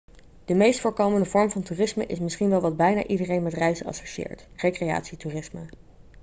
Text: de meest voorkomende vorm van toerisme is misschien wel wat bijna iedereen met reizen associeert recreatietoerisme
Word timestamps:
de 0.45 0.53
meest 0.55 0.79
voorkomende 0.79 1.25
vorm 1.25 1.49
van 1.51 1.61
toerisme 1.63 2.05
is 2.05 2.19
misschien 2.19 2.49
wel 2.49 2.61
wat 2.61 2.77
bijna 2.77 3.03
iedereen 3.05 3.43
met 3.43 3.53
reizen 3.53 3.85
associeert 3.85 4.47
recreatietoerisme 4.55 5.65